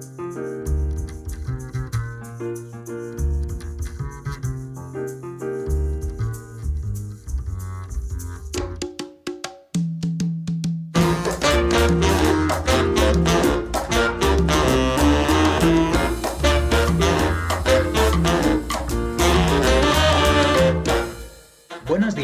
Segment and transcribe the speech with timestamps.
[0.00, 0.23] Thank you.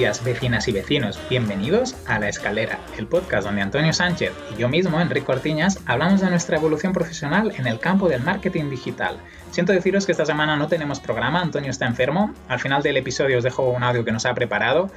[0.00, 1.20] Vecinas y vecinos.
[1.28, 6.22] Bienvenidos a La Escalera, el podcast donde Antonio Sánchez y yo mismo, Enrique Ortiñas, hablamos
[6.22, 9.18] de nuestra evolución profesional en el campo del marketing digital.
[9.50, 12.32] Siento deciros que esta semana no tenemos programa, Antonio está enfermo.
[12.48, 14.90] Al final del episodio os dejo un audio que nos ha preparado.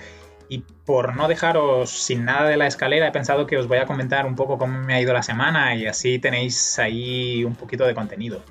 [0.48, 3.86] Y por no dejaros sin nada de la escalera, he pensado que os voy a
[3.86, 7.86] comentar un poco cómo me ha ido la semana y así tenéis ahí un poquito
[7.86, 8.42] de contenido.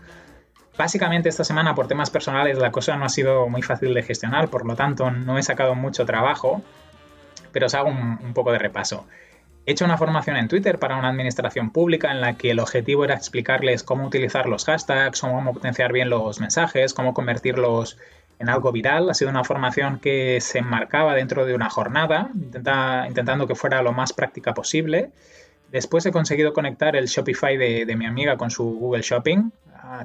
[0.76, 4.48] Básicamente esta semana por temas personales la cosa no ha sido muy fácil de gestionar,
[4.48, 6.62] por lo tanto no he sacado mucho trabajo,
[7.52, 9.06] pero os hago un, poco de repaso.
[9.66, 13.04] He hecho una formación en Twitter para una administración pública en la que el objetivo
[13.04, 17.98] era explicarles cómo utilizar los hashtags, cómo potenciar bien los mensajes, cómo convertirlos
[18.38, 19.08] en algo viral.
[19.08, 23.92] Ha sido una formación que se enmarcaba dentro de una jornada, intentando que fuera lo
[23.92, 25.10] más práctica posible.
[25.70, 29.50] Después he conseguido conectar el Shopify de, mi amiga con su Google Shopping.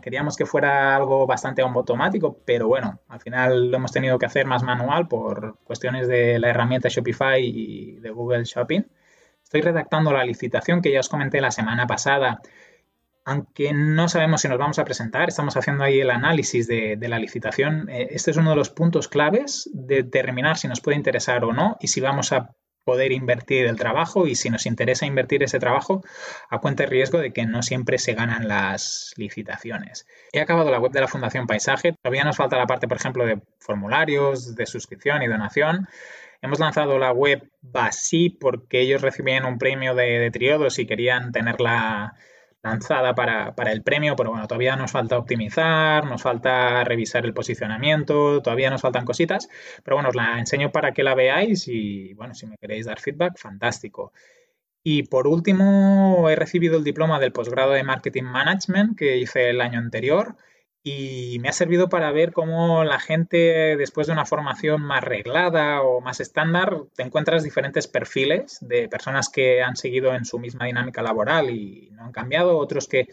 [0.01, 4.45] Queríamos que fuera algo bastante automático, pero bueno, al final lo hemos tenido que hacer
[4.45, 8.83] más manual por cuestiones de la herramienta Shopify y de Google Shopping.
[9.43, 12.41] Estoy redactando la licitación que ya os comenté la semana pasada.
[13.23, 17.19] Aunque no sabemos si nos vamos a presentar, estamos haciendo ahí el análisis de, la
[17.19, 17.89] licitación.
[17.89, 21.53] Eh, este es uno de los puntos claves de determinar si nos puede interesar o
[21.53, 22.55] no y si vamos a
[22.88, 26.05] poder invertir el trabajo y si nos interesa invertir ese trabajo,
[26.49, 30.07] a cuenta de riesgo de que no siempre se ganan las licitaciones.
[30.31, 33.25] He acabado la web de la Fundación Paisaje, todavía nos falta la parte, por ejemplo,
[33.25, 35.89] de formularios, de suscripción y donación.
[36.41, 41.33] Hemos lanzado la web Basi porque ellos recibían un premio de, de triodos y querían
[41.33, 42.15] tenerla
[42.63, 48.41] lanzada para, el premio, pero bueno, todavía nos falta optimizar, nos falta revisar el posicionamiento,
[48.41, 49.47] todavía nos faltan cositas,
[49.83, 52.99] pero bueno, os la enseño para que la veáis y bueno, si me queréis dar
[52.99, 54.11] feedback, fantástico.
[54.83, 59.61] Y por último, he recibido el diploma del posgrado de Marketing Management que hice el
[59.61, 60.36] año anterior
[60.89, 65.81] y me ha servido para ver cómo la gente, después de una formación más reglada
[65.81, 70.65] o más estándar, te encuentras diferentes perfiles de personas que han seguido en su misma
[70.65, 73.08] dinámica laboral y no han cambiado, otros que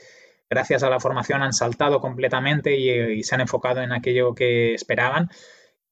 [0.49, 5.29] gracias a la formación han saltado completamente y, se han enfocado en aquello que esperaban.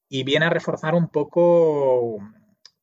[0.07, 2.17] Y viene a reforzar un poco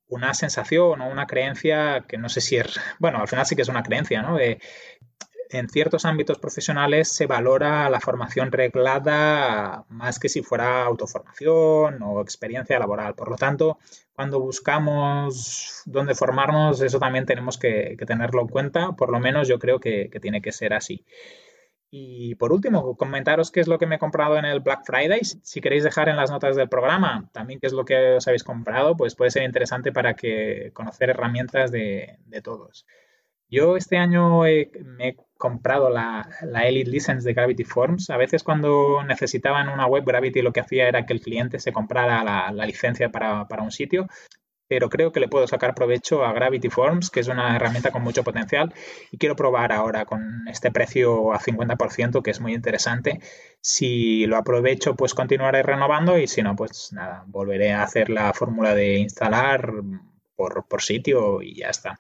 [0.09, 3.63] una sensación o una creencia que no sé si es, bueno, al final sí que
[3.63, 4.37] es una creencia, ¿no?
[5.53, 12.21] En ciertos ámbitos profesionales se valora la formación reglada más que si fuera autoformación o
[12.21, 13.15] experiencia laboral.
[13.15, 13.79] Por lo tanto,
[14.13, 18.93] cuando buscamos dónde formarnos, eso también tenemos que, tenerlo en cuenta.
[18.93, 21.05] Por lo menos yo creo que, tiene que ser así.
[21.91, 25.23] Y por último, comentaros qué es lo que me he comprado en el Black Friday.
[25.25, 28.45] Si queréis dejar en las notas del programa también qué es lo que os habéis
[28.45, 32.87] comprado, pues puede ser interesante para que conocer herramientas de, de todos.
[33.51, 36.29] Yo este año me he comprado la,
[36.63, 38.11] Elite License de Gravity Forms.
[38.11, 41.73] A veces cuando necesitaban una web, Gravity lo que hacía era que el cliente se
[41.73, 44.07] comprara la, licencia para, un sitio
[44.69, 48.03] pero creo que le puedo sacar provecho a Gravity Forms, que es una herramienta con
[48.05, 48.73] mucho potencial
[49.11, 53.19] y quiero probar ahora con este precio a 50%, que es muy interesante.
[53.61, 58.33] Si lo aprovecho, pues continuaré renovando y si no, pues nada, volveré a hacer la
[58.33, 59.73] fórmula de instalar
[60.37, 61.99] por, por sitio y ya está.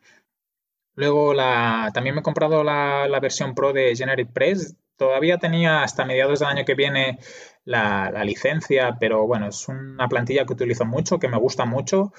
[1.00, 4.76] Luego la, también me he comprado la, versión Pro de Generic Press.
[4.98, 7.18] Todavía tenía hasta mediados del año que viene
[7.64, 12.12] la, licencia, pero bueno, es una plantilla que utilizo mucho, que me gusta mucho.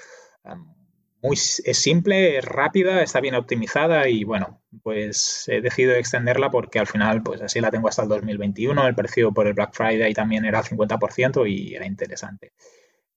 [1.22, 6.80] Muy, es simple, es rápida, está bien optimizada y bueno, pues he decidido extenderla porque
[6.80, 8.84] al final pues así la tengo hasta el 2021.
[8.84, 12.52] El precio por el Black Friday también era 50% y era interesante.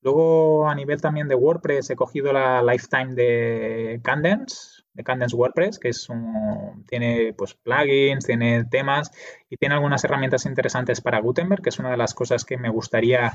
[0.01, 5.77] Luego a nivel también de WordPress he cogido la Lifetime de Candence, de Candence WordPress,
[5.77, 9.11] que es un, tiene pues plugins, tiene temas
[9.49, 12.69] y tiene algunas herramientas interesantes para Gutenberg, que es una de las cosas que me
[12.69, 13.33] gustaría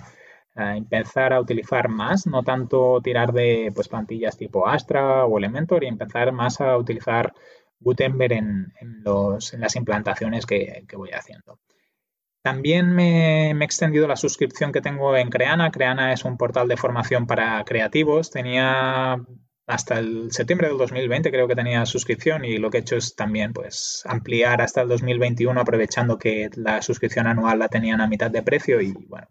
[0.56, 5.84] eh, empezar a utilizar más, no tanto tirar de pues plantillas tipo Astra o Elementor
[5.84, 7.32] y empezar más a utilizar
[7.78, 8.72] Gutenberg en,
[9.04, 11.60] los, en las implantaciones que, voy haciendo.
[12.42, 15.70] También me, me, he extendido la suscripción que tengo en Creana.
[15.70, 18.30] Creana es un portal de formación para creativos.
[18.30, 19.18] Tenía
[19.70, 23.14] hasta el septiembre del 2020 creo que tenía suscripción y lo que he hecho es
[23.14, 28.30] también pues ampliar hasta el 2021 aprovechando que la suscripción anual la tenían a mitad
[28.30, 29.28] de precio y bueno,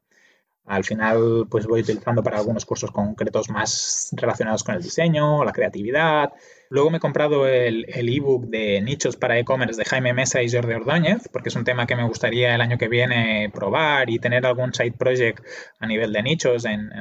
[0.66, 5.52] al final pues voy utilizando para algunos cursos concretos más relacionados con el diseño, la
[5.52, 6.32] creatividad.
[6.70, 10.74] Luego me he comprado el ebook de nichos para e-commerce de Jaime Mesa y Jordi
[10.74, 14.46] Ordóñez, porque es un tema que me gustaría el año que viene probar y tener
[14.46, 15.44] algún side project
[15.80, 16.92] a nivel de nichos en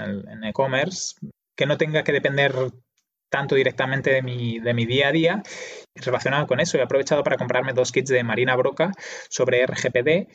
[0.43, 1.15] e-commerce
[1.59, 2.55] que no tenga que depender
[3.29, 5.43] tanto directamente de mi, de mi día a día.
[5.95, 8.93] Relacionado con eso, he aprovechado para comprarme dos kits de Marina Broca
[9.29, 10.29] sobre RGPD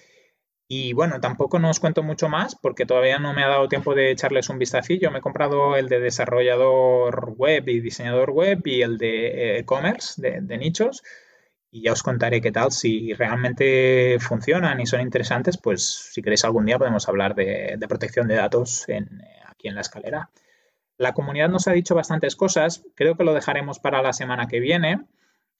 [0.67, 4.11] y bueno, tampoco nos cuento mucho más porque todavía no me ha dado tiempo de
[4.11, 5.11] echarles un vistacillo.
[5.11, 10.57] Me he comprado el de desarrollador web y diseñador web y el de e-commerce, de,
[10.57, 11.03] nichos.
[11.69, 12.71] Y ya os contaré qué tal.
[12.71, 18.27] Si realmente funcionan y son interesantes, pues si queréis algún día podemos hablar de, protección
[18.27, 18.87] de datos
[19.47, 20.29] aquí en la escalera.
[20.97, 22.83] La comunidad nos ha dicho bastantes cosas.
[22.95, 25.05] Creo que lo dejaremos para la semana que viene.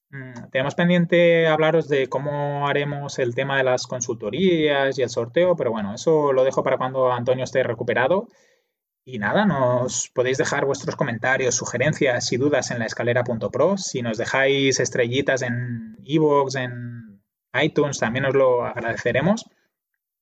[0.09, 5.56] Mm, tenemos pendiente hablaros de cómo haremos el tema de las consultorías y el sorteo,
[5.56, 8.27] pero bueno, eso lo dejo para cuando Antonio esté recuperado.
[9.06, 13.77] Y nada, nos podéis dejar vuestros comentarios, sugerencias y dudas en la escalera.pro.
[13.77, 17.21] Si nos dejáis estrellitas en iVoox, en
[17.62, 19.45] iTunes, también os lo agradeceremos.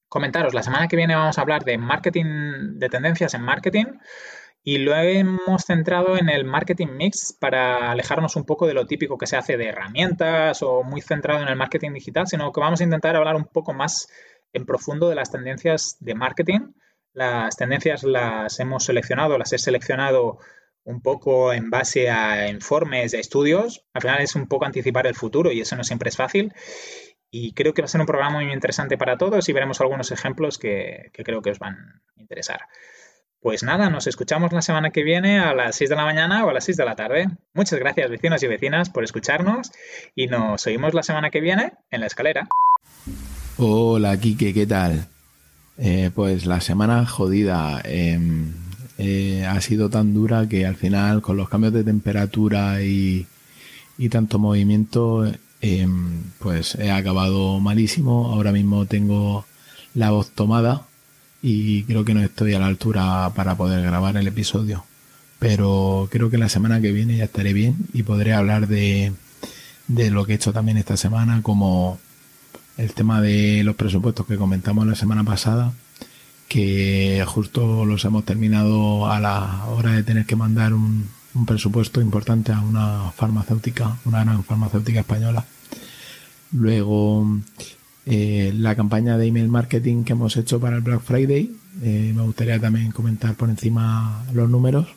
[0.07, 3.86] Comentaros, la semana que viene vamos a hablar de marketing, de tendencias en marketing.
[4.63, 9.18] Y lo hemos centrado en el marketing mix para alejarnos un poco de lo típico
[9.18, 12.80] que se hace de herramientas o muy centrado en el marketing digital, sino que vamos
[12.80, 14.08] a intentar hablar un poco más
[14.54, 16.74] en profundo de las tendencias de marketing.
[17.13, 20.38] Las tendencias las hemos seleccionado, las he seleccionado
[20.84, 23.86] un poco en base a informes, de estudios.
[23.94, 26.54] Al final es un poco anticipar el futuro y eso no siempre es fácil.
[27.31, 30.12] Y creo que va a ser un programa muy interesante para todos y veremos algunos
[30.12, 31.75] ejemplos que, que creo que os van
[32.16, 32.62] a interesar.
[33.42, 36.50] Pues nada, nos escuchamos la semana que viene a las 6 de la mañana o
[36.50, 37.28] a las 6 de la tarde.
[37.56, 39.72] Muchas gracias vecinos y vecinas por escucharnos
[40.16, 42.48] y nos oímos la semana que viene en la escalera.
[43.58, 45.08] Hola Kike, ¿qué tal?
[45.80, 48.54] Eh, pues la semana jodida em,
[49.00, 53.26] eh, ha sido tan dura que al final con los cambios de temperatura y,
[53.98, 55.26] y tanto movimiento
[55.62, 58.32] em, pues he acabado malísimo.
[58.32, 59.46] Ahora mismo tengo
[59.96, 60.86] la voz tomada
[61.42, 64.86] y creo que no estoy a la altura para poder grabar el episodio.
[65.40, 69.14] Pero creo que la semana que viene ya estaré bien y podré hablar de,
[69.88, 72.00] de lo que he hecho también esta semana, como
[72.78, 75.74] el tema de los presupuestos que comentamos la semana pasada,
[76.48, 82.02] que justo los hemos terminado a la hora de tener que mandar un, un presupuesto
[82.02, 85.46] importante a una farmacéutica, una gran farmacéutica española.
[86.52, 87.26] Luego
[88.06, 91.51] eh, la campaña de email marketing que hemos hecho para el Black Friday.
[91.81, 94.88] Eh, me gustaría también comentar por encima los números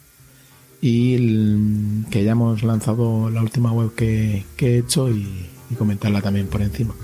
[0.81, 5.49] y que ya hemos lanzado la última web que, he hecho y,
[5.79, 6.95] comentarla también por encima.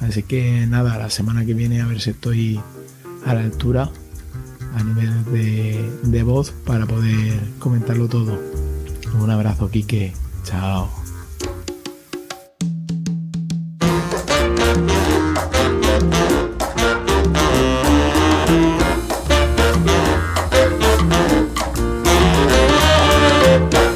[0.00, 2.60] Así que nada, la semana que viene a ver si estoy
[3.24, 3.90] a la altura
[4.74, 8.38] a nivel de, de voz para poder comentarlo todo.
[9.20, 10.12] Un abrazo, Kike.
[10.44, 11.05] Chao.